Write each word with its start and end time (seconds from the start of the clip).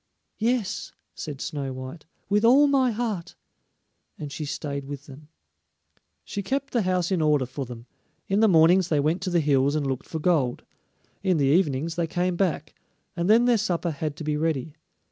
"Yes," 0.39 0.93
said 1.13 1.39
Snow 1.41 1.73
white, 1.73 2.07
"with 2.27 2.43
all 2.43 2.65
my 2.65 2.89
heart," 2.89 3.35
and 4.17 4.31
she 4.31 4.45
stayed 4.45 4.85
with 4.85 5.05
them. 5.05 5.27
She 6.23 6.41
kept 6.41 6.73
the 6.73 6.81
house 6.81 7.11
in 7.11 7.21
order 7.21 7.45
for 7.45 7.65
them; 7.65 7.85
in 8.27 8.39
the 8.39 8.47
mornings 8.47 8.87
they 8.89 8.99
went 8.99 9.21
to 9.21 9.29
the 9.29 9.39
hills 9.39 9.75
and 9.75 9.85
looked 9.85 10.07
for 10.07 10.17
gold; 10.17 10.65
in 11.21 11.37
the 11.37 11.45
evenings 11.45 11.97
they 11.97 12.07
came 12.07 12.35
back, 12.35 12.73
and 13.15 13.29
then 13.29 13.45
their 13.45 13.59
supper 13.59 13.91
had 13.91 14.15
to 14.15 14.23
be 14.23 14.35
ready. 14.37 14.73